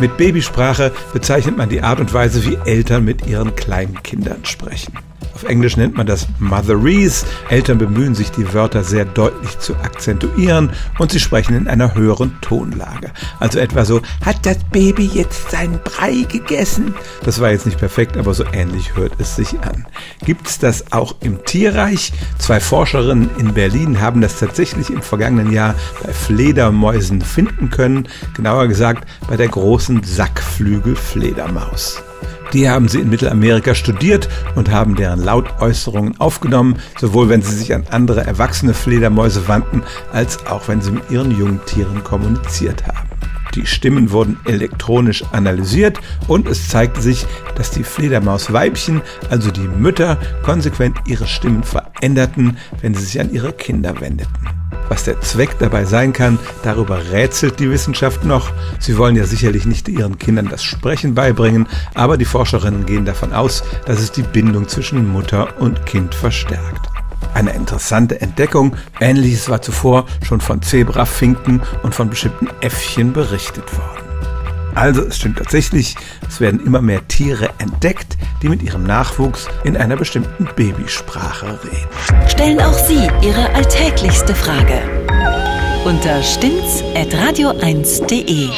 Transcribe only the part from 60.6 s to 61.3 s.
Sprechen